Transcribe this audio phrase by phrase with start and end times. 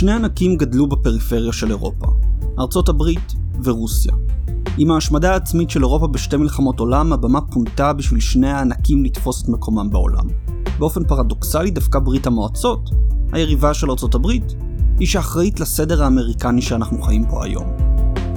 [0.00, 2.06] שני ענקים גדלו בפריפריה של אירופה,
[2.58, 4.12] ארצות הברית ורוסיה.
[4.78, 9.48] עם ההשמדה העצמית של אירופה בשתי מלחמות עולם, הבמה פונתה בשביל שני הענקים לתפוס את
[9.48, 10.24] מקומם בעולם.
[10.78, 12.90] באופן פרדוקסלי, דווקא ברית המועצות,
[13.32, 14.54] היריבה של ארצות הברית,
[14.98, 17.66] היא שאחראית לסדר האמריקני שאנחנו חיים פה היום.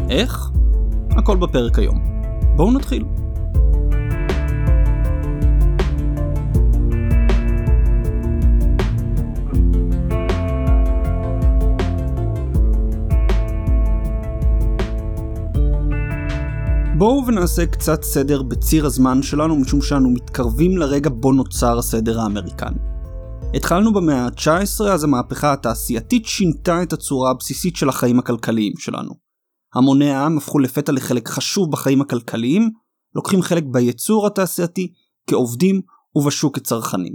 [0.10, 0.52] איך?
[1.10, 2.00] הכל בפרק היום.
[2.56, 3.06] בואו נתחיל.
[17.04, 22.78] בואו ונעשה קצת סדר בציר הזמן שלנו משום שאנו מתקרבים לרגע בו נוצר הסדר האמריקני.
[23.56, 29.14] התחלנו במאה ה-19 אז המהפכה התעשייתית שינתה את הצורה הבסיסית של החיים הכלכליים שלנו.
[29.76, 32.70] המוני העם הפכו לפתע לחלק חשוב בחיים הכלכליים,
[33.16, 34.94] לוקחים חלק בייצור התעשייתי,
[35.30, 35.82] כעובדים
[36.16, 37.14] ובשוק כצרכנים.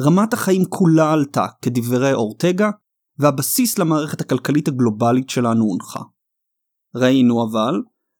[0.00, 2.70] רמת החיים כולה עלתה, כדברי אורטגה,
[3.18, 6.00] והבסיס למערכת הכלכלית הגלובלית שלנו הונחה.
[6.94, 7.74] ראינו אבל,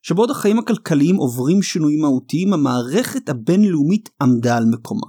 [0.07, 5.07] שבעוד החיים הכלכליים עוברים שינויים מהותיים, המערכת הבינלאומית עמדה על מקומה.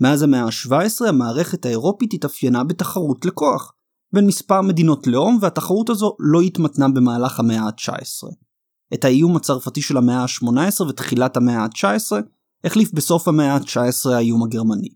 [0.00, 3.72] מאז המאה ה-17 המערכת האירופית התאפיינה בתחרות לכוח
[4.14, 8.28] בין מספר מדינות לאום והתחרות הזו לא התמתנה במהלך המאה ה-19.
[8.94, 12.12] את האיום הצרפתי של המאה ה-18 ותחילת המאה ה-19
[12.64, 14.88] החליף בסוף המאה ה-19 האיום הגרמני.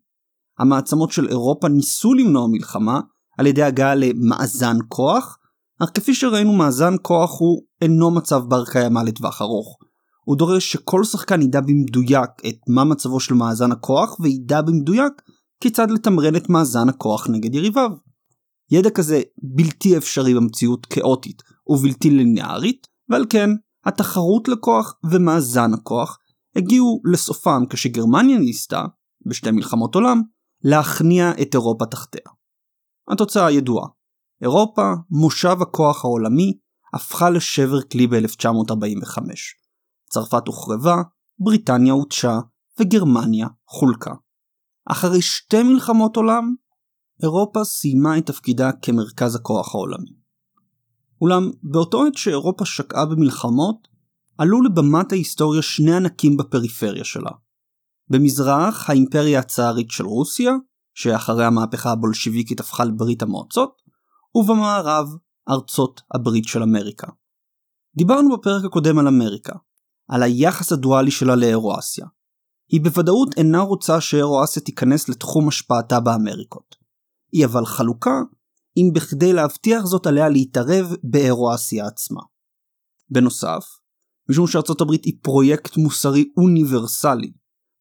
[0.59, 3.01] המעצמות של אירופה ניסו למנוע מלחמה
[3.39, 5.38] על ידי הגעה למאזן כוח,
[5.83, 9.79] אך כפי שראינו מאזן כוח הוא אינו מצב בר קיימא לטווח ארוך.
[10.25, 15.13] הוא דורש שכל שחקן ידע במדויק את מה מצבו של מאזן הכוח וידע במדויק
[15.61, 17.91] כיצד לתמרן את מאזן הכוח נגד יריביו.
[18.71, 23.51] ידע כזה בלתי אפשרי במציאות כאוטית ובלתי ליניארית, ועל כן
[23.85, 26.19] התחרות לכוח ומאזן הכוח
[26.57, 28.85] הגיעו לסופם כשגרמניה ניסתה,
[29.27, 30.23] בשתי מלחמות עולם,
[30.65, 32.31] להכניע את אירופה תחתיה.
[33.11, 33.98] התוצאה ידועה.
[34.43, 36.59] אירופה, מושב הכוח העולמי,
[36.95, 39.19] הפכה לשבר כלי ב-1945.
[40.11, 41.03] צרפת הוחרבה,
[41.39, 42.39] בריטניה הותשה
[42.81, 44.15] וגרמניה חולקה.
[44.87, 46.55] אחרי שתי מלחמות עולם,
[47.23, 50.11] אירופה סיימה את תפקידה כמרכז הכוח העולמי.
[51.21, 53.89] אולם באותו עת שאירופה שקעה במלחמות,
[54.39, 57.31] עלו לבמת ההיסטוריה שני ענקים בפריפריה שלה.
[58.11, 60.53] במזרח האימפריה הצארית של רוסיה,
[60.95, 63.83] שאחרי המהפכה הבולשיביקית הפכה לברית המועצות,
[64.39, 65.09] ובמערב
[65.49, 67.07] ארצות הברית של אמריקה.
[67.97, 69.57] דיברנו בפרק הקודם על אמריקה,
[70.09, 72.07] על היחס הדואלי שלה לאירואסיה.
[72.73, 76.77] היא בוודאות אינה רוצה שאירואסיה תיכנס לתחום השפעתה באמריקות.
[77.33, 78.21] היא אבל חלוקה,
[78.77, 82.21] אם בכדי להבטיח זאת עליה להתערב באירואסיה עצמה.
[83.11, 83.65] בנוסף,
[84.31, 87.33] משום שארצות הברית היא פרויקט מוסרי אוניברסלי,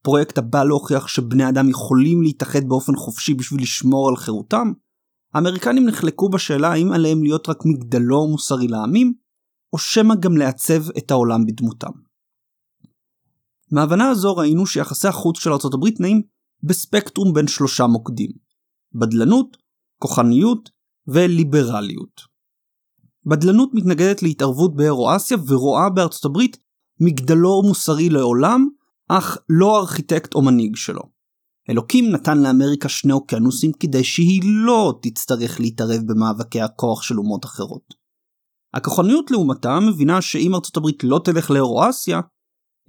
[0.02, 4.72] פרויקט הבא להוכיח שבני אדם יכולים להתאחד באופן חופשי בשביל לשמור על חירותם,
[5.34, 9.14] האמריקנים נחלקו בשאלה האם עליהם להיות רק מגדלור מוסרי לעמים,
[9.72, 11.90] או שמא גם לעצב את העולם בדמותם.
[13.72, 16.22] מההבנה הזו ראינו שיחסי החוץ של הברית נעים
[16.62, 18.30] בספקטרום בין שלושה מוקדים
[18.92, 19.56] בדלנות,
[19.98, 20.70] כוחניות
[21.06, 22.20] וליברליות.
[23.26, 26.56] בדלנות מתנגדת להתערבות באירואסיה ורואה בארצות הברית
[27.00, 28.68] מגדלור מוסרי לעולם,
[29.08, 31.17] אך לא ארכיטקט או מנהיג שלו.
[31.70, 37.94] אלוקים נתן לאמריקה שני אוקיינוסים כדי שהיא לא תצטרך להתערב במאבקי הכוח של אומות אחרות.
[38.74, 42.20] הכוחניות לעומתה מבינה שאם ארצות הברית לא תלך לאירואסיה,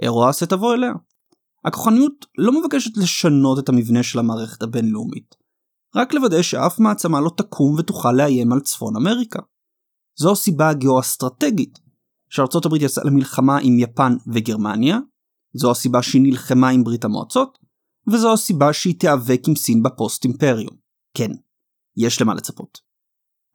[0.02, 0.92] אירואסיה תבוא אליה.
[1.66, 5.36] הכוחניות לא מבקשת לשנות את המבנה של המערכת הבינלאומית,
[5.96, 9.40] רק לוודא שאף מעצמה לא תקום ותוכל לאיים על צפון אמריקה.
[10.20, 11.80] זו הסיבה הגיאו-אסטרטגית
[12.30, 15.00] שארצות הברית יצאה למלחמה עם יפן וגרמניה,
[15.54, 17.59] זו הסיבה שהיא נלחמה עם ברית המועצות,
[18.12, 20.76] וזו הסיבה שהיא תיאבק עם סין בפוסט אימפריום.
[21.18, 21.32] כן,
[21.98, 22.80] יש למה לצפות.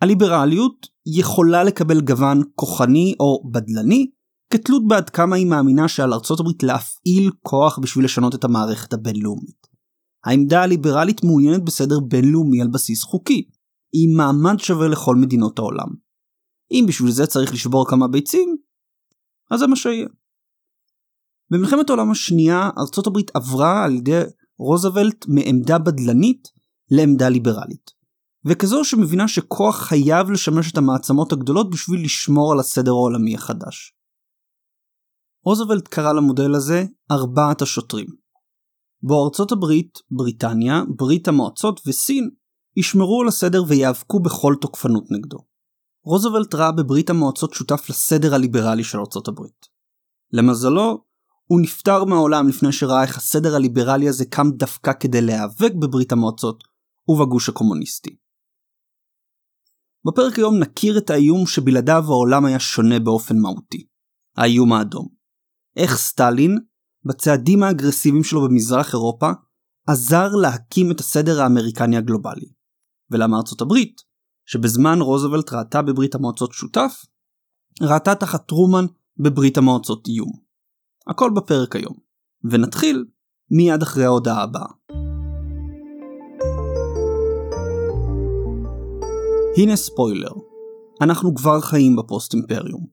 [0.02, 4.10] הליברליות יכולה לקבל גוון כוחני או בדלני,
[4.52, 9.66] כתלות בעד כמה היא מאמינה שעל ארצות הברית להפעיל כוח בשביל לשנות את המערכת הבינלאומית.
[10.24, 13.48] העמדה הליברלית מעוניינת בסדר בינלאומי על בסיס חוקי,
[13.92, 15.88] עם מעמד שווה לכל מדינות העולם.
[16.70, 18.56] אם בשביל זה צריך לשבור כמה ביצים,
[19.50, 20.06] אז זה מה שיהיה.
[21.50, 24.22] במלחמת העולם השנייה ארצות הברית עברה על ידי
[24.58, 26.48] רוזוולט מעמדה בדלנית
[26.90, 27.90] לעמדה ליברלית.
[28.44, 33.94] וכזו שמבינה שכוח חייב לשמש את המעצמות הגדולות בשביל לשמור על הסדר העולמי החדש.
[35.44, 38.06] רוזוולט קרא למודל הזה ארבעת השוטרים.
[39.02, 42.30] בו ארצות הברית, בריטניה, ברית המועצות וסין
[42.76, 45.38] ישמרו על הסדר ויאבקו בכל תוקפנות נגדו.
[46.04, 49.66] רוזוולט ראה בברית המועצות שותף לסדר הליברלי של ארצות הברית.
[50.32, 51.04] למזלו,
[51.46, 56.64] הוא נפטר מהעולם לפני שראה איך הסדר הליברלי הזה קם דווקא כדי להיאבק בברית המועצות
[57.08, 58.16] ובגוש הקומוניסטי.
[60.06, 63.86] בפרק היום נכיר את האיום שבלעדיו העולם היה שונה באופן מהותי.
[64.36, 65.08] האיום האדום.
[65.76, 66.58] איך סטלין,
[67.04, 69.30] בצעדים האגרסיביים שלו במזרח אירופה,
[69.86, 72.52] עזר להקים את הסדר האמריקני הגלובלי.
[73.10, 74.00] ולמה ארצות הברית,
[74.46, 77.04] שבזמן רוזוולט ראתה בברית המועצות שותף,
[77.82, 78.84] ראתה תחת טרומן
[79.18, 80.43] בברית המועצות איום.
[81.06, 81.94] הכל בפרק היום,
[82.44, 83.04] ונתחיל
[83.50, 84.66] מיד אחרי ההודעה הבאה.
[89.56, 90.32] הנה ספוילר,
[91.00, 92.86] אנחנו כבר חיים בפוסט אימפריום.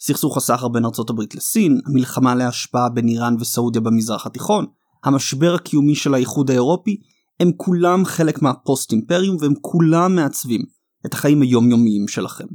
[0.00, 4.66] סכסוך הסחר בין ארצות הברית לסין, המלחמה להשפעה בין איראן וסעודיה במזרח התיכון,
[5.04, 6.96] המשבר הקיומי של האיחוד האירופי,
[7.40, 10.60] הם כולם חלק מהפוסט אימפריום והם כולם מעצבים
[11.06, 12.46] את החיים היומיומיים שלכם.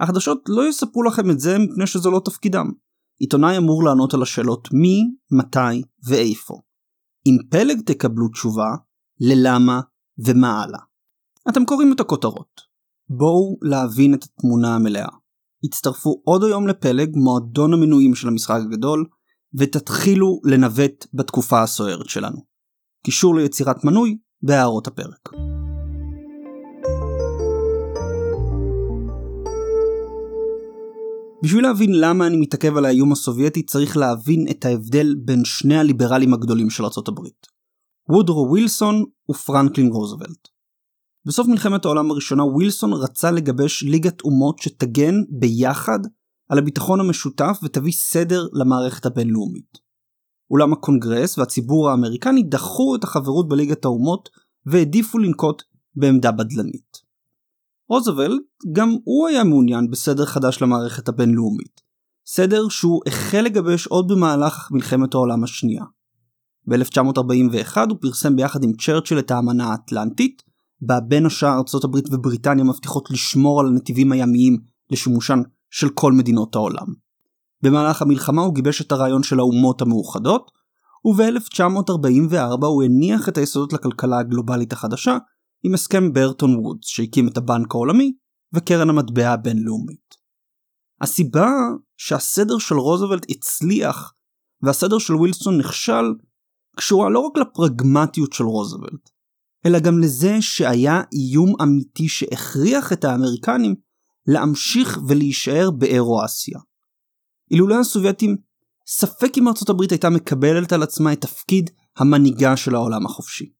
[0.00, 2.70] החדשות לא יספרו לכם את זה מפני שזה לא תפקידם.
[3.18, 6.54] עיתונאי אמור לענות על השאלות מי, מתי ואיפה.
[7.26, 8.68] אם פלג תקבלו תשובה,
[9.20, 9.80] ללמה
[10.26, 10.80] ומה הלאה.
[11.48, 12.60] אתם קוראים את הכותרות.
[13.08, 15.08] בואו להבין את התמונה המלאה.
[15.64, 19.04] הצטרפו עוד היום לפלג, מועדון המנויים של המשחק הגדול,
[19.58, 22.38] ותתחילו לנווט בתקופה הסוערת שלנו.
[23.04, 25.53] קישור ליצירת מנוי בהערות הפרק.
[31.44, 36.34] בשביל להבין למה אני מתעכב על האיום הסובייטי צריך להבין את ההבדל בין שני הליברלים
[36.34, 37.46] הגדולים של ארצות הברית.
[38.08, 40.48] וודרו ווילסון ופרנקלין רוזוולט.
[41.26, 45.98] בסוף מלחמת העולם הראשונה ווילסון רצה לגבש ליגת אומות שתגן ביחד
[46.48, 49.78] על הביטחון המשותף ותביא סדר למערכת הבינלאומית.
[50.50, 54.28] אולם הקונגרס והציבור האמריקני דחו את החברות בליגת האומות
[54.66, 55.62] והעדיפו לנקוט
[55.94, 57.03] בעמדה בדלנית.
[57.88, 58.42] רוזוולט
[58.72, 61.80] גם הוא היה מעוניין בסדר חדש למערכת הבינלאומית,
[62.26, 65.84] סדר שהוא החל לגבש עוד במהלך מלחמת העולם השנייה.
[66.66, 70.42] ב-1941 הוא פרסם ביחד עם צ'רצ'יל את האמנה האטלנטית,
[70.80, 74.58] בה בין השאר ארצות הברית ובריטניה מבטיחות לשמור על הנתיבים הימיים
[74.90, 76.86] לשימושן של כל מדינות העולם.
[77.62, 80.50] במהלך המלחמה הוא גיבש את הרעיון של האומות המאוחדות,
[81.06, 85.18] וב-1944 הוא הניח את היסודות לכלכלה הגלובלית החדשה
[85.64, 88.12] עם הסכם ברטון וודס שהקים את הבנק העולמי
[88.54, 90.14] וקרן המטבע הבינלאומית.
[91.00, 91.50] הסיבה
[91.96, 94.14] שהסדר של רוזוולט הצליח
[94.62, 96.04] והסדר של ווילסון נכשל
[96.76, 99.10] קשורה לא רק לפרגמטיות של רוזוולט,
[99.66, 103.74] אלא גם לזה שהיה איום אמיתי שהכריח את האמריקנים
[104.26, 106.58] להמשיך ולהישאר באירו-אסיה.
[107.50, 108.36] אילולא הסובייטים,
[108.86, 113.52] ספק אם ארצות הברית הייתה מקבלת על עצמה את תפקיד המנהיגה של העולם החופשי.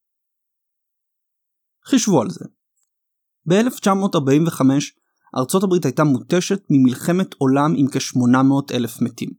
[1.87, 2.45] חישבו על זה.
[3.49, 4.61] ב-1945
[5.37, 9.31] ארצות הברית הייתה מותשת ממלחמת עולם עם כ-800 אלף מתים.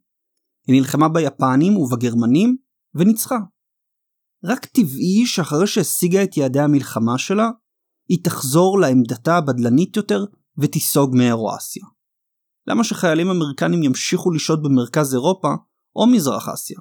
[0.67, 2.57] היא נלחמה ביפנים ובגרמנים
[2.95, 3.37] וניצחה.
[4.43, 7.49] רק טבעי שאחרי שהשיגה את יעדי המלחמה שלה,
[8.09, 10.25] היא תחזור לעמדתה הבדלנית יותר
[10.57, 11.83] ותיסוג מאירואסיה.
[12.67, 15.47] למה שחיילים אמריקנים ימשיכו לשהות במרכז אירופה
[15.95, 16.79] או מזרח אסיה?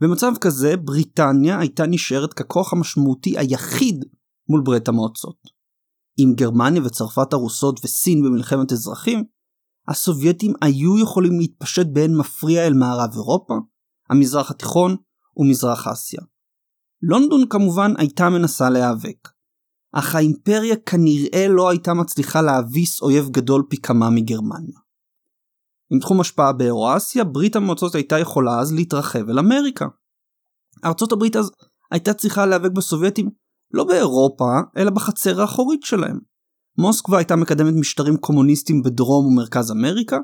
[0.00, 4.04] במצב כזה בריטניה הייתה נשארת ככוח המשמעותי היחיד
[4.48, 5.36] מול ברית המועצות.
[6.18, 9.24] עם גרמניה וצרפת הרוסות וסין במלחמת אזרחים,
[9.88, 13.54] הסובייטים היו יכולים להתפשט באין מפריע אל מערב אירופה,
[14.10, 14.96] המזרח התיכון
[15.36, 16.20] ומזרח אסיה.
[17.02, 19.28] לונדון כמובן הייתה מנסה להיאבק,
[19.92, 24.78] אך האימפריה כנראה לא הייתה מצליחה להביס אויב גדול פי כמה מגרמניה.
[25.90, 29.86] עם תחום השפעה באירואסיה, ברית המועצות הייתה יכולה אז להתרחב אל אמריקה.
[30.84, 31.50] ארצות הברית אז
[31.90, 33.30] הייתה צריכה להיאבק בסובייטים
[33.72, 36.18] לא באירופה, אלא בחצר האחורית שלהם.
[36.78, 40.18] מוסקבה הייתה מקדמת משטרים קומוניסטיים בדרום ומרכז אמריקה,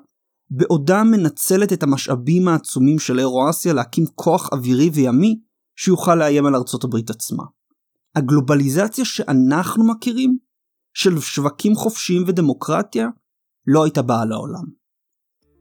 [0.50, 5.40] בעודה מנצלת את המשאבים העצומים של אירואסיה להקים כוח אווירי וימי
[5.76, 7.44] שיוכל לאיים על ארצות הברית עצמה.
[8.16, 10.38] הגלובליזציה שאנחנו מכירים,
[10.94, 13.08] של שווקים חופשיים ודמוקרטיה,
[13.66, 14.64] לא הייתה באה לעולם.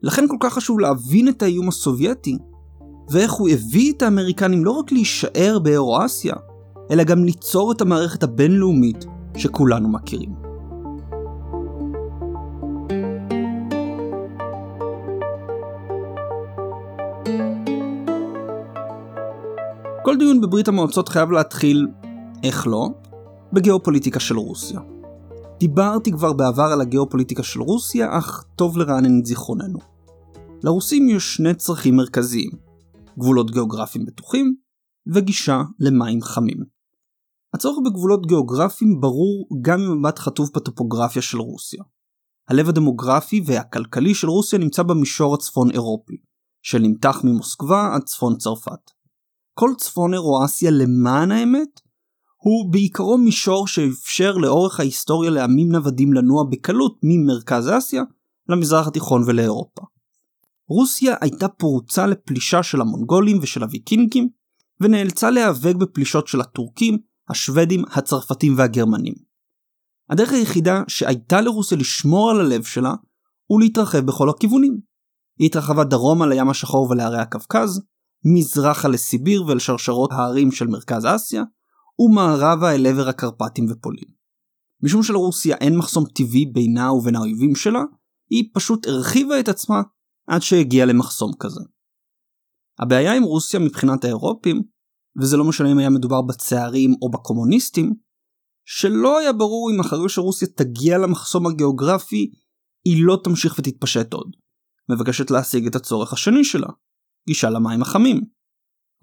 [0.02, 2.38] לכן כל כך חשוב להבין את האיום הסובייטי,
[3.12, 6.34] ואיך הוא הביא את האמריקנים לא רק להישאר באירואסיה,
[6.92, 9.06] אלא גם ליצור את המערכת הבינלאומית
[9.38, 10.36] שכולנו מכירים.
[20.04, 21.88] כל דיון בברית המועצות חייב להתחיל,
[22.44, 22.90] איך לא,
[23.54, 24.80] בגיאופוליטיקה של רוסיה.
[25.60, 29.80] דיברתי כבר בעבר על הגיאופוליטיקה של רוסיה, אך טוב לרענן את זיכרוננו.
[30.64, 32.52] לרוסים יש שני צרכים מרכזיים,
[33.20, 34.56] גבולות גיאוגרפיים בטוחים
[35.08, 36.71] וגישה למים חמים.
[37.54, 41.84] הצורך בגבולות גיאוגרפיים ברור גם ממבט חטוף בטופוגרפיה של רוסיה.
[42.50, 46.18] הלב הדמוגרפי והכלכלי של רוסיה נמצא במישור הצפון אירופי,
[46.62, 48.92] שנמתח ממוסקבה עד צפון צרפת.
[49.54, 51.82] כל צפון אירואסיה למען האמת
[52.38, 58.04] הוא בעיקרו מישור שאפשר לאורך ההיסטוריה לעמים נוודים לנוע בקלות ממרכז אסיה
[58.50, 59.82] למזרח התיכון ולאירופה.
[60.70, 64.30] רוסיה הייתה פרוצה לפלישה של המונגולים ושל הוויקינגים,
[64.82, 66.98] ונאלצה להיאבק בפלישות של הטורקים,
[67.32, 69.14] השוודים, הצרפתים והגרמנים.
[70.10, 72.94] הדרך היחידה שהייתה לרוסיה לשמור על הלב שלה,
[73.46, 74.80] הוא להתרחב בכל הכיוונים.
[75.40, 77.82] היא התרחבה דרומה לים השחור ולהרי הקווקז,
[78.26, 81.44] מזרחה לסיביר ולשרשרות ההרים של מרכז אסיה,
[82.00, 84.10] ומערבה אל עבר הקרפטים ופולין.
[84.84, 87.82] משום שלרוסיה אין מחסום טבעי בינה ובין האויבים שלה,
[88.30, 89.82] היא פשוט הרחיבה את עצמה
[90.28, 91.62] עד שהגיעה למחסום כזה.
[92.80, 94.62] הבעיה עם רוסיה מבחינת האירופים,
[95.22, 97.94] וזה לא משנה אם היה מדובר בצערים או בקומוניסטים,
[98.66, 102.32] שלא היה ברור אם אחרי שרוסיה תגיע למחסום הגיאוגרפי,
[102.86, 104.32] היא לא תמשיך ותתפשט עוד.
[104.90, 106.68] מבקשת להשיג את הצורך השני שלה,
[107.28, 108.22] גישה למים החמים.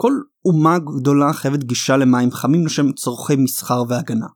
[0.00, 0.12] כל
[0.44, 4.26] אומה גדולה חייבת גישה למים חמים לשם צורכי מסחר והגנה.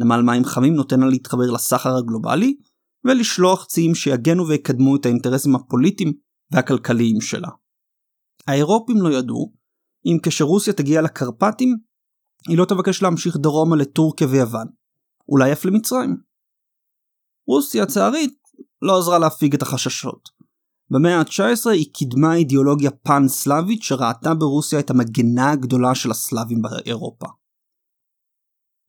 [0.00, 2.56] נמל מים חמים נותן לה להתחבר לסחר הגלובלי,
[3.04, 6.12] ולשלוח ציים שיגנו ויקדמו את האינטרסים הפוליטיים
[6.52, 7.48] והכלכליים שלה.
[8.46, 9.52] האירופים לא ידעו
[10.06, 11.76] אם כשרוסיה תגיע לקרפטים,
[12.48, 14.66] היא לא תבקש להמשיך דרומה לטורקיה ויוון,
[15.28, 16.16] אולי אף למצרים.
[17.46, 18.38] רוסיה הצערית
[18.82, 20.28] לא עזרה להפיג את החששות.
[20.90, 27.26] במאה ה-19 היא קידמה אידיאולוגיה פן-סלאבית שראתה ברוסיה את המגנה הגדולה של הסלאבים באירופה.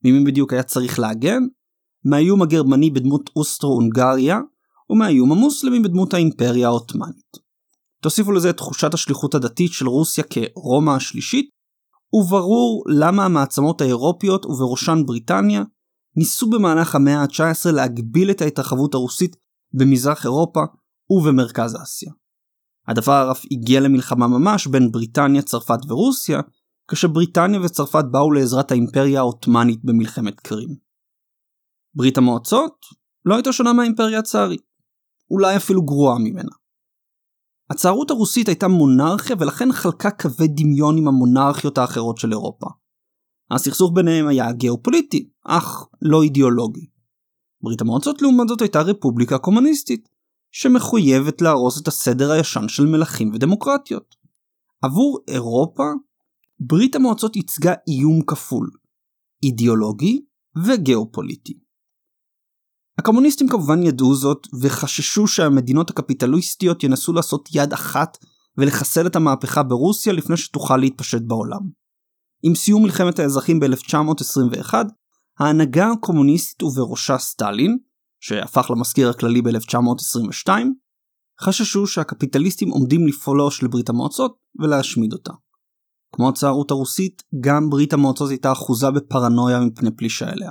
[0.04, 1.42] ממי בדיוק היה צריך להגן?
[2.04, 4.40] מהאיום הגרמני בדמות אוסטרו-הונגריה,
[4.90, 7.47] ומהאיום המוסלמי בדמות האימפריה העות'מאנית.
[8.02, 11.50] תוסיפו לזה את תחושת השליחות הדתית של רוסיה כרומא השלישית,
[12.12, 15.62] וברור למה המעצמות האירופיות ובראשן בריטניה
[16.16, 19.36] ניסו במהלך המאה ה-19 להגביל את ההתרחבות הרוסית
[19.74, 20.60] במזרח אירופה
[21.10, 22.12] ובמרכז אסיה.
[22.88, 26.40] הדבר אף הגיע למלחמה ממש בין בריטניה, צרפת ורוסיה,
[26.90, 30.76] כשבריטניה וצרפת באו לעזרת האימפריה העות'מאנית במלחמת קרים.
[31.94, 32.76] ברית המועצות
[33.24, 34.62] לא הייתה שונה מהאימפריה הצארית,
[35.30, 36.52] אולי אפילו גרועה ממנה.
[37.70, 42.66] הצארות הרוסית הייתה מונרכיה ולכן חלקה קווי דמיון עם המונרכיות האחרות של אירופה.
[43.50, 46.86] הסכסוך ביניהם היה גיאופוליטי, אך לא אידיאולוגי.
[47.62, 50.08] ברית המועצות לעומת זאת הייתה רפובליקה קומוניסטית,
[50.50, 54.14] שמחויבת להרוס את הסדר הישן של מלכים ודמוקרטיות.
[54.82, 55.84] עבור אירופה,
[56.60, 58.70] ברית המועצות ייצגה איום כפול,
[59.42, 60.20] אידיאולוגי
[60.66, 61.58] וגיאופוליטי.
[62.98, 68.18] הקומוניסטים כמובן ידעו זאת וחששו שהמדינות הקפיטליסטיות ינסו לעשות יד אחת
[68.58, 71.60] ולחסל את המהפכה ברוסיה לפני שתוכל להתפשט בעולם.
[72.42, 74.74] עם סיום מלחמת האזרחים ב-1921,
[75.38, 77.78] ההנהגה הקומוניסטית ובראשה סטלין,
[78.20, 80.48] שהפך למזכיר הכללי ב-1922,
[81.40, 85.32] חששו שהקפיטליסטים עומדים לפלוש לברית המועצות ולהשמיד אותה.
[86.12, 90.50] כמו הצערות הרוסית, גם ברית המועצות הייתה אחוזה בפרנויה מפני פלישה אליה.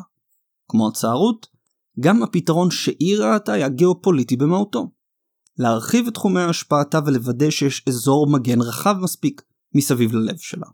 [0.69, 1.56] כמו הצערות,
[1.99, 4.91] גם הפתרון שהיא ראתה היה גיאופוליטי במהותו.
[5.57, 9.41] להרחיב את תחומי השפעתה ולוודא שיש אזור מגן רחב מספיק
[9.75, 10.67] מסביב ללב שלה.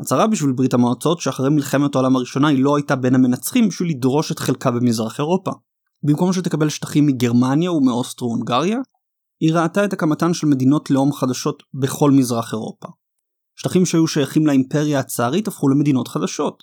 [0.00, 4.32] הצהרה בשביל ברית המועצות שאחרי מלחמת העולם הראשונה היא לא הייתה בין המנצחים בשביל לדרוש
[4.32, 5.50] את חלקה במזרח אירופה.
[6.02, 8.78] במקום שתקבל שטחים מגרמניה ומאוסטרו-הונגריה,
[9.40, 12.88] היא ראתה את הקמתן של מדינות לאום חדשות בכל מזרח אירופה.
[13.58, 16.62] שטחים שהיו שייכים לאימפריה הצארית הפכו למדינות חדשות,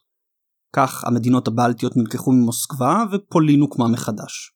[0.73, 4.53] כך המדינות הבלטיות נלקחו ממוסקבה ופולין הוקמה מחדש.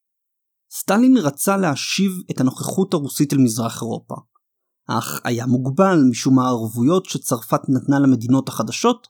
[0.72, 4.16] סטלין רצה להשיב את הנוכחות הרוסית אל מזרח אירופה,
[4.88, 9.08] אך היה מוגבל משום הערבויות שצרפת נתנה למדינות החדשות,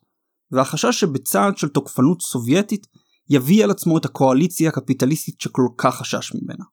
[0.51, 2.87] והחשש שבצעד של תוקפנות סובייטית
[3.29, 6.65] יביא על עצמו את הקואליציה הקפיטליסטית שכל כך חשש ממנה.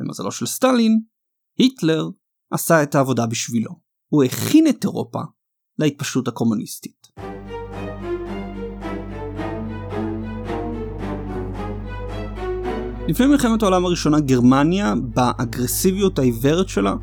[0.00, 1.00] למזלו של סטלין,
[1.58, 2.08] היטלר
[2.50, 3.70] עשה את העבודה בשבילו.
[4.08, 5.20] הוא הכין את אירופה
[5.78, 7.06] להתפשטות הקומוניסטית.
[13.08, 16.94] לפני מלחמת העולם הראשונה גרמניה, באגרסיביות העיוורת שלה,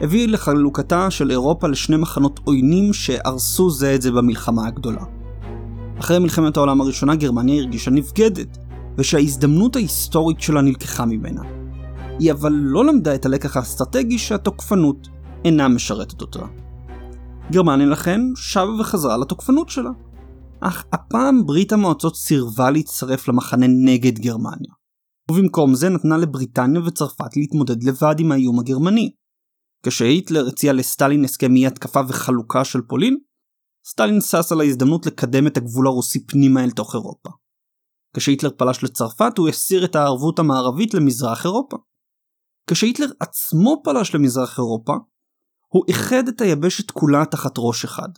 [0.00, 5.04] הביא לחלוקתה של אירופה לשני מחנות עוינים שהרסו זה את זה במלחמה הגדולה.
[6.00, 8.58] אחרי מלחמת העולם הראשונה גרמניה הרגישה נבגדת,
[8.98, 11.42] ושההזדמנות ההיסטורית שלה נלקחה ממנה.
[12.18, 15.08] היא אבל לא למדה את הלקח האסטרטגי שהתוקפנות
[15.44, 16.40] אינה משרתת אותה.
[17.50, 19.90] גרמניה לכן שבה וחזרה לתוקפנות שלה.
[20.60, 24.77] אך הפעם ברית המועצות סירבה להצטרף למחנה נגד גרמניה.
[25.30, 29.14] ובמקום זה נתנה לבריטניה וצרפת להתמודד לבד עם האיום הגרמני.
[29.86, 33.16] כשהיטלר הציע לסטלין הסכם אי התקפה וחלוקה של פולין,
[33.86, 37.30] סטלין שש על ההזדמנות לקדם את הגבול הרוסי פנימה אל תוך אירופה.
[38.16, 41.76] כשהיטלר פלש לצרפת הוא הסיר את הערבות המערבית למזרח אירופה.
[42.70, 44.92] כשהיטלר עצמו פלש למזרח אירופה,
[45.68, 48.08] הוא איחד את היבשת כולה תחת ראש אחד.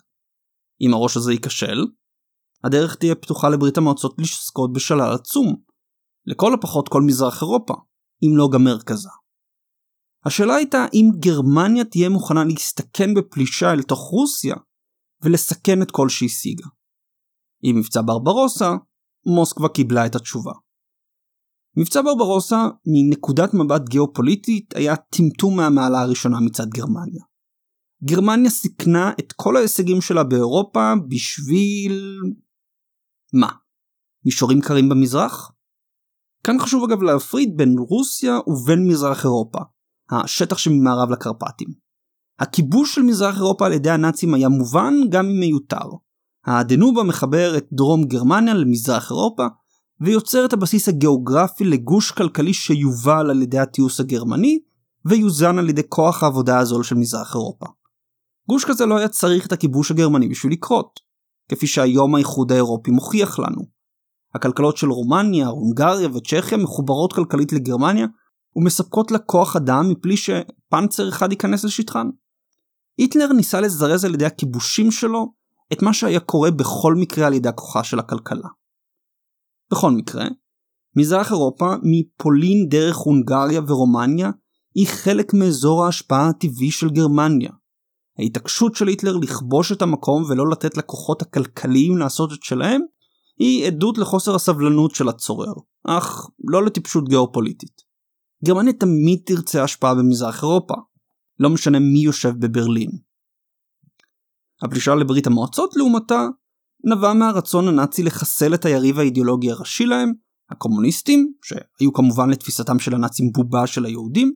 [0.80, 1.86] אם הראש הזה ייכשל,
[2.64, 5.69] הדרך תהיה פתוחה לברית המועצות לזכות בשלל עצום.
[6.26, 7.74] לכל הפחות כל מזרח אירופה,
[8.22, 9.08] אם לא גם מרכזה.
[10.26, 14.54] השאלה הייתה אם גרמניה תהיה מוכנה להסתכן בפלישה אל תוך רוסיה
[15.22, 16.66] ולסכן את כל שהשיגה.
[17.62, 18.70] עם מבצע ברברוסה,
[19.26, 20.52] מוסקבה קיבלה את התשובה.
[21.76, 27.24] מבצע ברברוסה, מנקודת מבט גיאופוליטית, היה טמטום מהמעלה הראשונה מצד גרמניה.
[28.04, 32.20] גרמניה סיכנה את כל ההישגים שלה באירופה בשביל...
[33.34, 33.48] מה?
[34.24, 35.52] מישורים קרים במזרח?
[36.44, 39.58] כאן חשוב אגב להפריד בין רוסיה ובין מזרח אירופה,
[40.10, 41.68] השטח שממערב לקרפטים.
[42.38, 45.88] הכיבוש של מזרח אירופה על ידי הנאצים היה מובן גם אם מיותר.
[46.46, 49.46] הדנובה מחבר את דרום גרמניה למזרח אירופה,
[50.00, 54.58] ויוצר את הבסיס הגיאוגרפי לגוש כלכלי שיובל על ידי התיעוש הגרמני,
[55.04, 57.66] ויוזן על ידי כוח העבודה הזול של מזרח אירופה.
[58.48, 61.00] גוש כזה לא היה צריך את הכיבוש הגרמני בשביל לקרות,
[61.48, 63.79] כפי שהיום האיחוד האירופי מוכיח לנו.
[64.34, 68.06] הכלכלות של רומניה, הונגריה וצ'כיה מחוברות כלכלית לגרמניה,
[68.56, 72.06] ומספקות לה כוח אדם מפלי שפנצר אחד ייכנס לשטחן.
[72.98, 75.32] היטלר ניסה לזרז על ידי הכיבושים שלו
[75.72, 78.48] את מה שהיה קורה בכל מקרה על ידי הכוחה של הכלכלה.
[79.72, 80.24] בכל מקרה,
[80.96, 84.30] מזרח אירופה, מפולין דרך הונגריה ורומניה,
[84.74, 87.50] היא חלק מאזור ההשפעה הטבעי של גרמניה.
[88.18, 92.80] ההתעקשות של היטלר לכבוש את המקום ולא לתת לכוחות הכלכליים לעשות את שלהם,
[93.40, 95.52] היא עדות לחוסר הסבלנות של הצורר,
[95.86, 97.82] אך לא לטיפשות גיאופוליטית.
[98.44, 100.74] גרמניה תמיד תרצה השפעה במזרח אירופה,
[101.38, 102.90] לא משנה מי יושב בברלין.
[104.62, 106.26] הפלישה לברית המועצות לעומתה
[106.84, 110.12] נבע מהרצון הנאצי לחסל את היריב האידיאולוגי הראשי להם,
[110.50, 114.32] הקומוניסטים, שהיו כמובן לתפיסתם של הנאצים בובה של היהודים,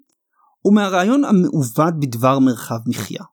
[0.64, 3.25] ומהרעיון המעוות בדבר מרחב מחיה.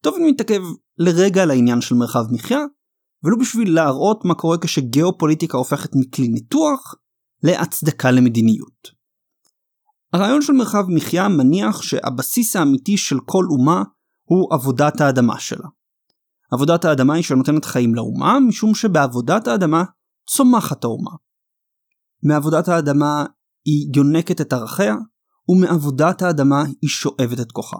[0.00, 0.62] טוב אם נתעכב
[0.98, 2.64] לרגע על העניין של מרחב מחיה,
[3.24, 6.94] ולו בשביל להראות מה קורה כשגיאופוליטיקה הופכת מכלי ניתוח
[7.42, 8.90] להצדקה למדיניות.
[10.12, 13.82] הרעיון של מרחב מחיה מניח שהבסיס האמיתי של כל אומה
[14.24, 15.68] הוא עבודת האדמה שלה.
[16.52, 19.84] עבודת האדמה היא שנותנת חיים לאומה, משום שבעבודת האדמה
[20.30, 21.10] צומחת האומה.
[22.22, 23.24] מעבודת האדמה
[23.64, 24.94] היא יונקת את ערכיה,
[25.48, 27.76] ומעבודת האדמה היא שואבת את כוחה.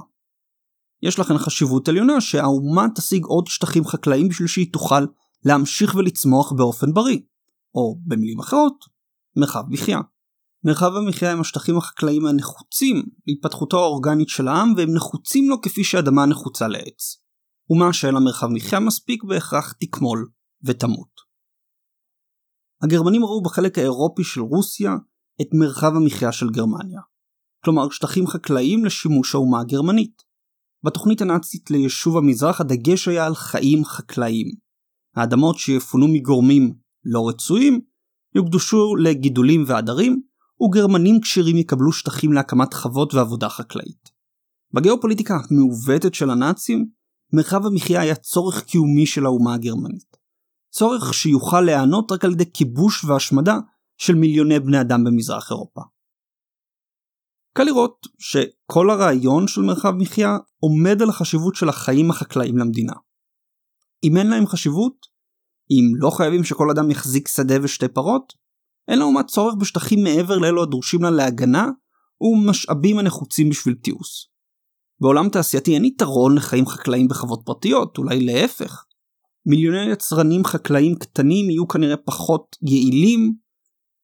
[1.02, 5.04] יש לכן חשיבות עליונה שהאומה תשיג עוד שטחים חקלאיים בשביל שהיא תוכל
[5.44, 7.18] להמשיך ולצמוח באופן בריא,
[7.74, 8.84] או במילים אחרות,
[9.36, 10.00] מרחב מחיה.
[10.64, 16.26] מרחב המחיה הם השטחים החקלאיים הנחוצים להתפתחותו האורגנית של העם והם נחוצים לו כפי שאדמה
[16.26, 17.24] נחוצה לעץ.
[17.70, 20.28] ומה שאין למרחב מחיה מספיק בהכרח תקמול
[20.64, 21.14] ותמות.
[22.82, 24.92] הגרמנים ראו בחלק האירופי של רוסיה
[25.40, 27.00] את מרחב המחיה של גרמניה.
[27.64, 30.22] כלומר שטחים חקלאיים לשימוש האומה הגרמנית.
[30.84, 34.63] בתוכנית הנאצית ליישוב המזרח הדגש היה על חיים חקלאיים.
[35.16, 36.74] האדמות שיפונו מגורמים
[37.04, 37.80] לא רצויים
[38.34, 40.22] יוקדשו לגידולים ועדרים,
[40.62, 44.10] וגרמנים כשירים יקבלו שטחים להקמת חוות ועבודה חקלאית.
[44.74, 46.88] בגיאופוליטיקה המעוותת של הנאצים,
[47.32, 50.16] מרחב המחיה היה צורך קיומי של האומה הגרמנית.
[50.70, 53.58] צורך שיוכל להיענות רק על ידי כיבוש והשמדה
[53.98, 55.80] של מיליוני בני אדם במזרח אירופה.
[57.56, 62.92] קל לראות שכל הרעיון של מרחב מחיה עומד על החשיבות של החיים החקלאיים למדינה.
[64.04, 65.06] אם אין להם חשיבות,
[65.70, 68.32] אם לא חייבים שכל אדם יחזיק שדה ושתי פרות,
[68.88, 71.68] אין לאומה צורך בשטחים מעבר לאלו הדרושים לה להגנה
[72.20, 74.28] ומשאבים הנחוצים בשביל תיעוש.
[75.00, 78.84] בעולם תעשייתי אין יתרון לחיים חקלאיים בחוות פרטיות, אולי להפך.
[79.46, 83.34] מיליוני יצרנים חקלאיים קטנים יהיו כנראה פחות יעילים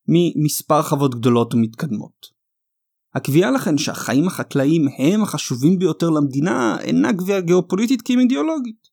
[0.09, 2.41] ממספר חוות גדולות ומתקדמות.
[3.15, 8.89] הקביעה לכן שהחיים החקלאיים הם החשובים ביותר למדינה אינה קביעה גיאופוליטית כי אם אידיאולוגית.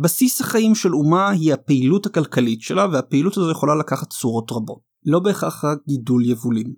[0.00, 5.18] בסיס החיים של אומה היא הפעילות הכלכלית שלה והפעילות הזו יכולה לקחת צורות רבות, לא
[5.18, 6.74] בהכרח רק גידול יבולים.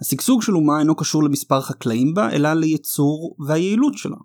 [0.00, 4.16] השגשוג של אומה אינו קשור למספר חקלאים בה, אלא לייצור והיעילות שלה.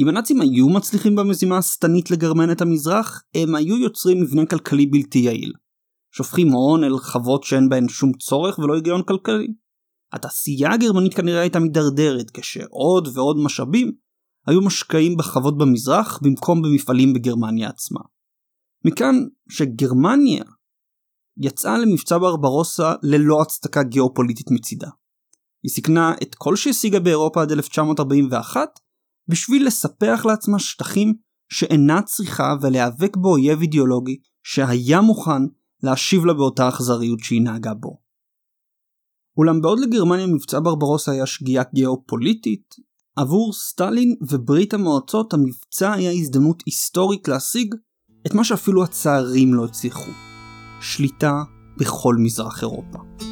[0.00, 5.18] אם הנאצים היו מצליחים במזימה השטנית לגרמן את המזרח, הם היו יוצרים מבנה כלכלי בלתי
[5.18, 5.52] יעיל.
[6.12, 9.48] שופכים הון אל חוות שאין בהן שום צורך ולא היגיון כלכלי.
[10.12, 13.92] התעשייה הגרמנית כנראה הייתה מידרדרת כשעוד ועוד משאבים
[14.46, 18.00] היו משקעים בחוות במזרח במקום במפעלים בגרמניה עצמה.
[18.84, 19.14] מכאן
[19.48, 20.44] שגרמניה
[21.36, 24.88] יצאה למבצע ברברוסה ללא הצדקה גיאופוליטית מצידה.
[25.62, 28.68] היא סיכנה את כל שהשיגה באירופה עד 1941
[29.28, 31.14] בשביל לספח לעצמה שטחים
[31.52, 35.42] שאינה צריכה ולהיאבק באויב אידיאולוגי שהיה מוכן
[35.82, 38.00] להשיב לה באותה אכזריות שהיא נהגה בו.
[39.36, 42.74] אולם בעוד לגרמניה מבצע ברברוסה היה שגיאה גיאופוליטית,
[43.16, 47.74] עבור סטלין וברית המועצות המבצע היה הזדמנות היסטורית להשיג
[48.26, 50.10] את מה שאפילו הצערים לא הצליחו,
[50.80, 51.42] שליטה
[51.78, 53.29] בכל מזרח אירופה.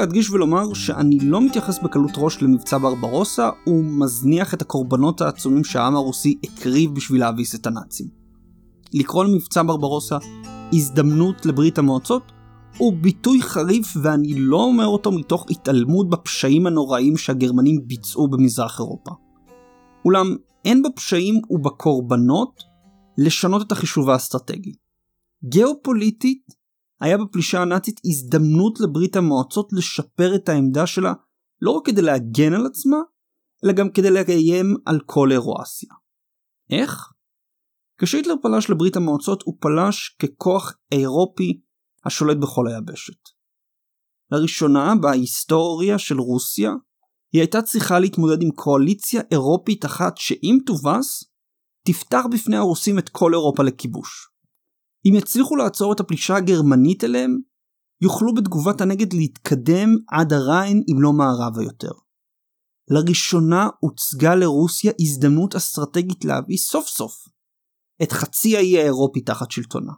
[0.00, 5.96] להדגיש ולומר שאני לא מתייחס בקלות ראש למבצע ברברוסה, הוא מזניח את הקורבנות העצומים שהעם
[5.96, 8.06] הרוסי הקריב בשביל להביס את הנאצים.
[8.94, 10.18] לקרוא למבצע ברברוסה
[10.72, 12.32] הזדמנות לברית המועצות
[12.78, 19.10] הוא ביטוי חריף ואני לא אומר אותו מתוך התעלמות בפשעים הנוראים שהגרמנים ביצעו במזרח אירופה.
[20.04, 22.62] אולם אין בפשעים ובקורבנות
[23.18, 24.72] לשנות את החישוב האסטרטגי.
[25.44, 26.59] גיאופוליטית
[27.00, 31.12] היה בפלישה הנאצית הזדמנות לברית המועצות לשפר את העמדה שלה
[31.60, 32.96] לא רק כדי להגן על עצמה,
[33.64, 35.90] אלא גם כדי לאיים על כל אירואסיה.
[36.70, 37.12] איך?
[37.98, 41.60] כשהיטלר פלש לברית המועצות הוא פלש ככוח אירופי
[42.04, 43.18] השולט בכל היבשת.
[44.30, 46.70] לראשונה בהיסטוריה של רוסיה,
[47.32, 51.24] היא הייתה צריכה להתמודד עם קואליציה אירופית אחת שאם תובס,
[51.86, 54.29] תפתח בפני הרוסים את כל אירופה לכיבוש.
[55.06, 57.38] אם יצליחו לעצור את הפלישה הגרמנית אליהם,
[58.02, 61.90] יוכלו בתגובת הנגד להתקדם עד הריין אם לא מערבה יותר.
[62.90, 67.28] לראשונה הוצגה לרוסיה הזדמנות אסטרטגית להביא סוף סוף
[68.02, 69.92] את חצי האי האירופי תחת שלטונה.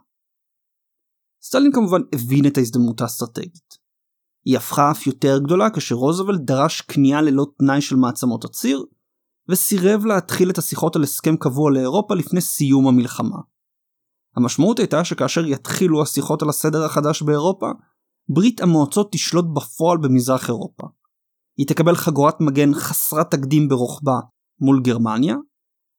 [1.43, 3.77] סטלין כמובן הבין את ההזדמנות האסטרטגית.
[4.45, 8.85] היא הפכה אף יותר גדולה כאשר רוזוולט דרש כניעה ללא תנאי של מעצמות הציר,
[9.49, 13.37] וסירב להתחיל את השיחות על הסכם קבוע לאירופה לפני סיום המלחמה.
[14.35, 17.71] המשמעות הייתה שכאשר יתחילו השיחות על הסדר החדש באירופה,
[18.29, 20.87] ברית המועצות תשלוט בפועל במזרח אירופה.
[21.57, 24.19] היא תקבל חגורת מגן חסרת תקדים ברוחבה
[24.59, 25.35] מול גרמניה,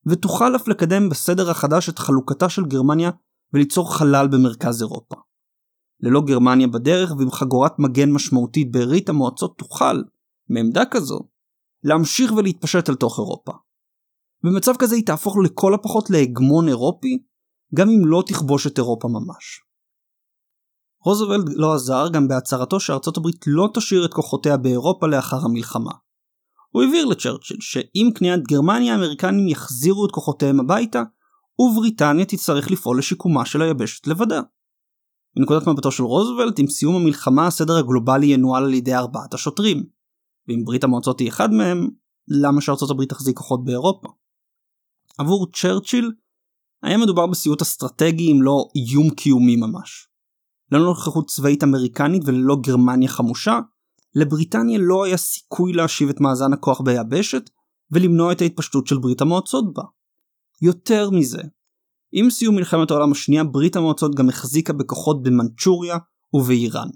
[0.07, 3.11] ותוכל אף לקדם בסדר החדש את חלוקתה של גרמניה
[3.53, 5.17] וליצור חלל במרכז אירופה.
[6.01, 10.03] ללא גרמניה בדרך ועם חגורת מגן משמעותית ברית המועצות תוכל,
[10.49, 11.21] מעמדה כזו,
[11.85, 13.53] להמשיך ולהתפשט אל תוך אירופה.
[14.45, 17.19] במצב כזה היא תהפוך לכל הפחות להגמון אירופי,
[17.75, 19.61] גם אם לא תכבוש את אירופה ממש.
[21.05, 25.93] רוזוולד לא עזר גם בהצהרתו שארצות הברית לא תשאיר את כוחותיה באירופה לאחר המלחמה.
[26.71, 31.03] הוא הבהיר לצ'רצ'יל שעם כניעת גרמניה האמריקנים יחזירו את כוחותיהם הביתה,
[31.59, 34.41] ובריטניה תצטרך לפעול לשיקומה של היבשת לבדה.
[35.39, 39.85] מנקודת מבטו של רוזוולט, עם סיום המלחמה הסדר הגלובלי ינוהל על ידי ארבעת השוטרים.
[40.49, 41.89] ואם ברית המועצות היא אחד מהם,
[42.29, 44.09] למה שארצות הברית תחזיק כוחות באירופה?
[45.19, 46.11] עבור צ'רצ'יל,
[46.85, 50.09] היה מדובר בסיוט אסטרטגי אם לא איום קיומי ממש.
[50.73, 53.59] ללא נוכחות צבאית אמריקנית וללא גרמניה חמושה,
[54.15, 57.51] לבריטניה לא היה סיכוי להשיב את מאזן הכוח ביבשת
[57.91, 59.83] ולמנוע את ההתפשטות של ברית המועצות בה.
[60.63, 61.43] יותר מזה,
[62.13, 65.97] עם סיום מלחמת העולם השנייה ברית המועצות גם החזיקה בכוחות במנצ'וריה
[66.35, 66.89] ובאיראן.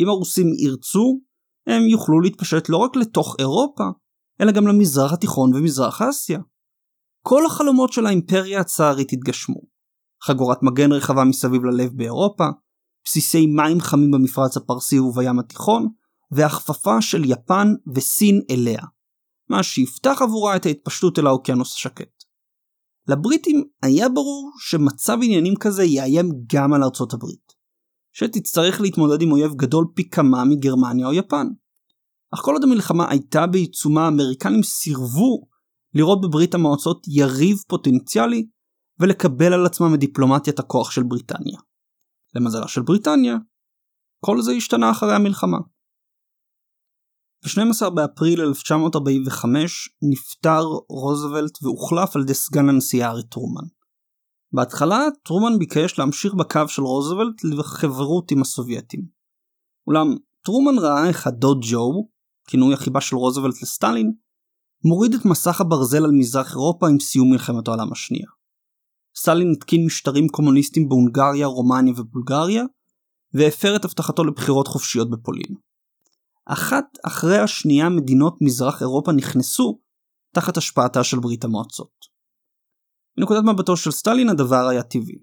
[0.00, 1.20] אם הרוסים ירצו,
[1.66, 3.84] הם יוכלו להתפשט לא רק לתוך אירופה,
[4.40, 6.38] אלא גם למזרח התיכון ומזרח אסיה.
[7.26, 9.60] כל החלומות של האימפריה הצארית התגשמו.
[10.24, 12.44] חגורת מגן רחבה מסביב ללב באירופה,
[13.04, 15.88] בסיסי מים חמים במפרץ הפרסי ובים התיכון,
[16.30, 18.82] והכפפה של יפן וסין אליה,
[19.50, 22.24] מה שיפתח עבורה את ההתפשטות אל האוקיינוס השקט.
[23.08, 27.52] לבריטים היה ברור שמצב עניינים כזה יאיים גם על ארצות הברית,
[28.12, 31.46] שתצטרך להתמודד עם אויב גדול פי כמה מגרמניה או יפן.
[32.34, 35.53] אך כל עוד המלחמה הייתה בעיצומה האמריקנים סירבו
[35.94, 38.46] לראות בברית המועצות יריב פוטנציאלי
[39.00, 41.58] ולקבל על עצמם את דיפלומטיית הכוח של בריטניה.
[42.34, 43.36] למזלה של בריטניה,
[44.24, 45.58] כל זה השתנה אחרי המלחמה.
[47.44, 53.66] ב-12 באפריל 1945 נפטר רוזוולט והוחלף על ידי סגן הנשיא הארי טרומן.
[54.52, 59.00] בהתחלה טרומן ביקש להמשיך בקו של רוזוולט לחברות עם הסובייטים.
[59.86, 60.06] אולם
[60.44, 62.08] טרומן ראה איך הדוד ג'ו,
[62.48, 64.12] כינוי החיבה של רוזוולט לסטלין,
[64.84, 68.26] מוריד את מסך הברזל על מזרח אירופה עם סיום מלחמת העולם השנייה.
[69.16, 72.64] סטלין התקין משטרים קומוניסטיים בהונגריה, רומניה ובולגריה,
[73.34, 75.54] והפר את הבטחתו לבחירות חופשיות בפולין.
[76.46, 79.80] אחת אחרי השנייה מדינות מזרח אירופה נכנסו
[80.34, 82.14] תחת השפעתה של ברית המועצות.
[83.18, 85.18] מנקודת מבטו של סטלין הדבר היה טבעי.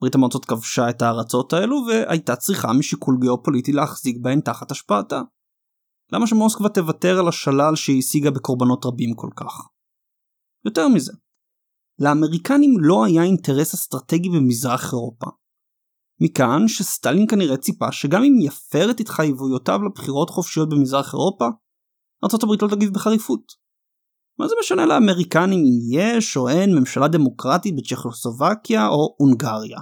[0.00, 5.22] ברית המועצות כבשה את הארצות האלו והייתה צריכה משיקול גיאופוליטי להחזיק בהן תחת השפעתה.
[6.12, 9.68] למה שמוסקבה תוותר על השלל שהיא השיגה בקורבנות רבים כל כך?
[10.64, 11.12] יותר מזה,
[11.98, 15.26] לאמריקנים לא היה אינטרס אסטרטגי במזרח אירופה.
[16.20, 21.44] מכאן שסטלין כנראה ציפה שגם אם יפר את התחייבויותיו לבחירות חופשיות במזרח אירופה,
[22.42, 23.52] הברית לא תגיב בחריפות.
[24.38, 29.80] מה זה משנה לאמריקנים אם יש או אין ממשלה דמוקרטית בצ'כוסלובקיה או הונגריה?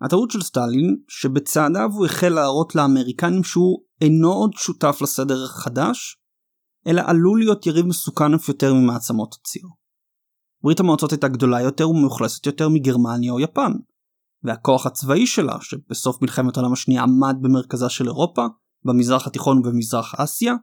[0.00, 6.16] הטעות של סטלין, שבצעדיו הוא החל להראות לאמריקנים שהוא אינו עוד שותף לסדר החדש,
[6.86, 9.62] אלא עלול להיות יריב מסוכן אף יותר ממעצמות הציר.
[10.62, 13.72] ברית המועצות הייתה גדולה יותר ומאוכלסת יותר מגרמניה או יפן,
[14.42, 18.46] והכוח הצבאי שלה, שבסוף מלחמת העולם השנייה עמד במרכזה של אירופה,
[18.84, 20.54] במזרח התיכון ובמזרח אסיה,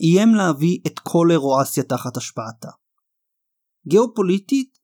[0.00, 2.68] איים להביא את כל אירואסיה תחת השפעתה.
[3.88, 4.78] גיאופוליטית,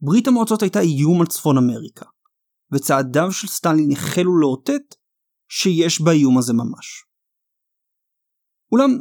[0.00, 2.06] ברית המועצות הייתה איום על צפון אמריקה,
[2.72, 4.94] וצעדיו של סטלין החלו לאותת
[5.50, 7.04] שיש באיום הזה ממש.
[8.72, 8.98] אולם,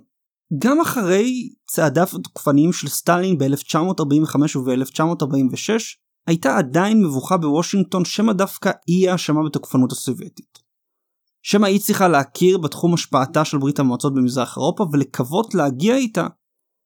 [0.58, 5.70] גם אחרי צעדיו התוקפניים של סטלין ב-1945 וב-1946,
[6.28, 10.60] הייתה עדיין מבוכה בוושינגטון שמא דווקא היא האשמה בתוקפנות הסובייטית.
[11.42, 16.28] שמא היא צריכה להכיר בתחום השפעתה של ברית המועצות במזרח אירופה ולקוות להגיע איתה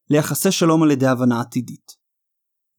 [0.09, 1.91] ליחסי שלום על ידי הבנה עתידית.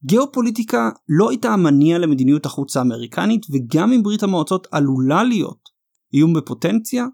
[0.04, 5.68] גיאופוליטיקה לא הייתה המניע למדיניות החוץ האמריקנית וגם אם ברית המועצות עלולה להיות
[6.14, 7.06] איום בפוטנציה,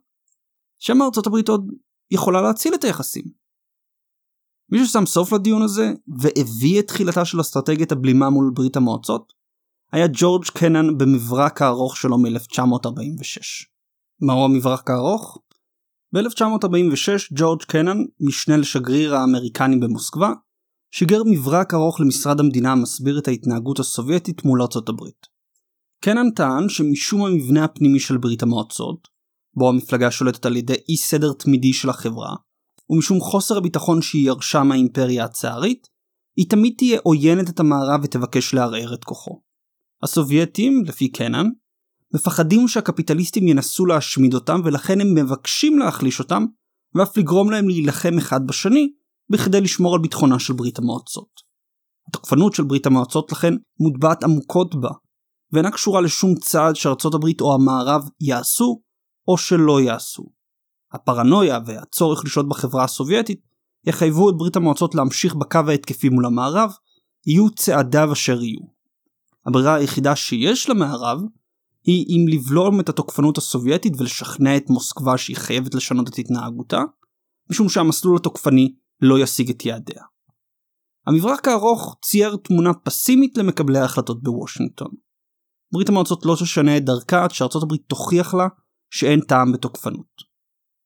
[0.79, 1.67] שמא ארצות הברית עוד
[2.11, 3.25] יכולה להציל את היחסים.
[4.73, 9.33] מי ששם סוף לדיון הזה והביא את תחילתה של אסטרטגיית הבלימה מול ברית המועצות
[9.93, 13.67] היה ג'ורג' קנן במברק הארוך שלו מ-1946.
[14.21, 15.39] מהו המברק הארוך?
[16.13, 20.33] ב-1946 ג'ורג' קנן, משנה לשגריר האמריקני במוסקבה,
[20.91, 25.27] שיגר מברק ארוך למשרד המדינה המסביר את ההתנהגות הסובייטית מול ארצות הברית.
[26.05, 29.09] קנן טען שמשום המבנה הפנימי של ברית המועצות,
[29.57, 32.35] בו המפלגה שולטת על ידי אי סדר תמידי של החברה,
[32.91, 35.89] ומשום חוסר הביטחון שהיא ירשה מהאימפריה הצארית,
[36.37, 39.41] היא תמיד תהיה עוינת את המערב ותבקש לערער את כוחו.
[40.03, 41.47] הסובייטים, לפי קנן,
[42.15, 46.45] מפחדים שהקפיטליסטים ינסו להשמיד אותם ולכן הם מבקשים להחליש אותם
[46.95, 48.89] ואף לגרום להם להילחם אחד בשני
[49.33, 51.29] בכדי לשמור על ביטחונה של ברית המועצות.
[52.09, 54.91] התוקפנות של ברית המועצות לכן מוטבעת עמוקות בה
[55.53, 58.81] ואינה קשורה לשום צעד שארצות הברית או המערב יעשו
[59.29, 60.25] או שלא יעשו.
[60.93, 63.41] הפרנויה והצורך לשלוט בחברה הסובייטית
[63.85, 66.71] יחייבו את ברית המועצות להמשיך בקו ההתקפי מול המערב,
[67.27, 68.61] יהיו צעדיו אשר יהיו.
[69.47, 71.21] הברירה היחידה שיש למערב
[71.85, 76.83] היא אם לבלום את התוקפנות הסובייטית ולשכנע את מוסקבה שהיא חייבת לשנות את התנהגותה,
[77.51, 80.03] משום שהמסלול התוקפני לא ישיג את יעדיה.
[81.07, 84.91] המברק הארוך צייר תמונה פסימית למקבלי ההחלטות בוושינגטון.
[85.73, 88.47] ברית המועצות לא תשנה את דרכה עד שארצות הברית תוכיח לה
[88.91, 90.37] שאין טעם בתוקפנות.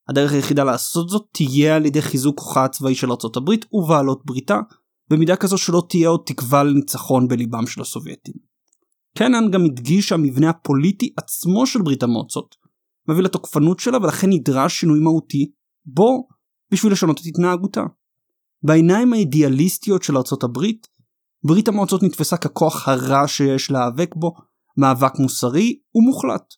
[0.09, 4.61] הדרך היחידה לעשות זאת תהיה על ידי חיזוק כוחה הצבאי של ארצות הברית ובעלות בריתה,
[5.11, 8.35] במידה כזו שלא תהיה עוד תקווה לניצחון בליבם של הסובייטים.
[9.19, 12.57] קנן גם הדגיש שהמבנה הפוליטי עצמו של ברית המועצות
[13.09, 15.51] מביא לתוקפנות שלה ולכן נדרש שינוי מהותי
[15.85, 16.29] בו
[16.73, 17.83] בשביל לשנות את התנהגותה.
[18.63, 20.87] בעיניים האידיאליסטיות של ארצות הברית,
[21.47, 24.35] ברית המועצות נתפסה ככוח הרע שיש להיאבק בו,
[24.77, 26.55] מאבק מוסרי ומוחלט.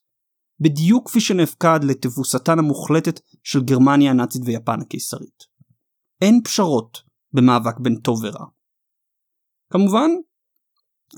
[0.62, 5.44] בדיוק כפי שנפקד לתבוסתן המוחלטת של גרמניה הנאצית ויפן הקיסרית.
[6.22, 6.98] אין פשרות
[7.33, 8.46] במאבק בין טוב ורע.
[9.72, 10.11] כמובן,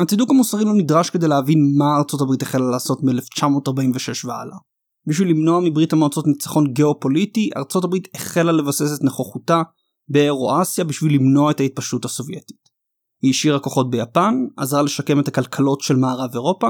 [0.01, 4.57] הצידוק המוסרי לא נדרש כדי להבין מה ארצות הברית החלה לעשות מ-1946 והלאה.
[5.07, 9.63] בשביל למנוע מברית המועצות ניצחון גיאופוליטי, ארצות הברית החלה לבסס את נוכחותה
[10.09, 12.69] באירואסיה בשביל למנוע את ההתפשטות הסובייטית.
[13.23, 16.69] היא השאירה כוחות ביפן, עזרה לשקם את הכלכלות של מערב אירופה,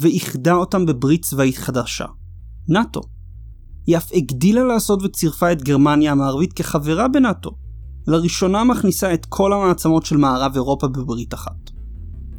[0.00, 2.06] ואיחדה אותם בברית צבאית חדשה.
[2.68, 3.00] נאט"ו.
[3.86, 7.50] היא אף הגדילה לעשות וצירפה את גרמניה המערבית כחברה בנאט"ו.
[8.06, 11.70] לראשונה מכניסה את כל המעצמות של מערב אירופה בברית אחת.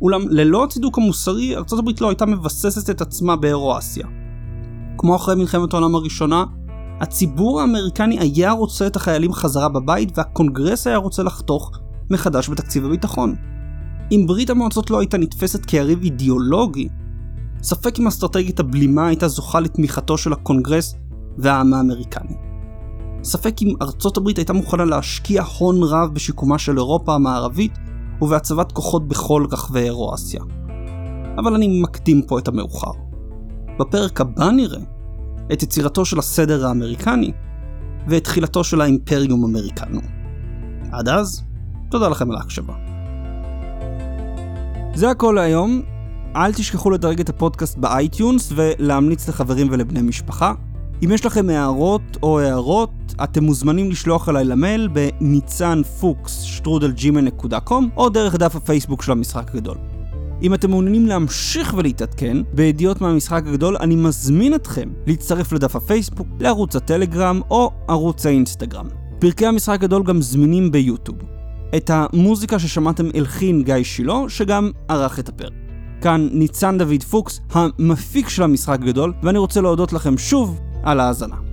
[0.01, 4.07] אולם ללא הצידוק המוסרי, ארצות הברית לא הייתה מבססת את עצמה באירואסיה.
[4.97, 6.43] כמו אחרי מלחמת העולם הראשונה,
[7.01, 11.71] הציבור האמריקני היה רוצה את החיילים חזרה בבית והקונגרס היה רוצה לחתוך
[12.09, 13.35] מחדש בתקציב הביטחון.
[14.11, 16.89] אם ברית המועצות לא הייתה נתפסת כיריב אידיאולוגי,
[17.63, 20.95] ספק אם אסטרטגיית הבלימה הייתה זוכה לתמיכתו של הקונגרס
[21.37, 22.35] והעם האמריקני.
[23.23, 27.77] ספק אם ארצות הברית הייתה מוכנה להשקיע הון רב בשיקומה של אירופה המערבית
[28.21, 30.41] ובהצבת כוחות בכל רחבי אירואסיה.
[31.37, 32.91] אבל אני מקדים פה את המאוחר.
[33.79, 34.81] בפרק הבא נראה
[35.53, 37.31] את יצירתו של הסדר האמריקני
[38.07, 40.01] ואת תחילתו של האימפריום אמריקנו.
[40.91, 41.43] עד אז,
[41.91, 42.73] תודה לכם על ההקשבה.
[44.95, 45.81] זה הכל להיום,
[46.35, 50.53] אל תשכחו לדרג את הפודקאסט באייטיונס ולהמליץ לחברים ולבני משפחה.
[51.03, 52.89] אם יש לכם הערות או הערות,
[53.23, 59.51] אתם מוזמנים לשלוח אליי למייל בניצן פוקס שטרודל gmail.com או דרך דף הפייסבוק של המשחק
[59.53, 59.77] הגדול.
[60.41, 66.75] אם אתם מעוניינים להמשיך ולהתעדכן בידיעות מהמשחק הגדול, אני מזמין אתכם להצטרף לדף הפייסבוק, לערוץ
[66.75, 68.87] הטלגרם או ערוץ האינסטגרם.
[69.19, 71.17] פרקי המשחק הגדול גם זמינים ביוטיוב.
[71.75, 75.60] את המוזיקה ששמעתם הלחין גיא שילה, שגם ערך את הפרק.
[76.01, 81.50] כאן ניצן דוד פוקס, המפיק של המשחק גדול, ואני רוצה להודות לכם שוב על ההאזנה.